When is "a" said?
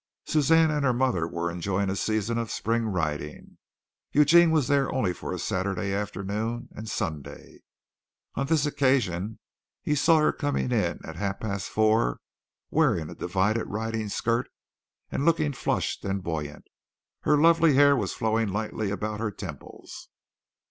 1.87-1.95, 5.11-5.37, 13.11-13.13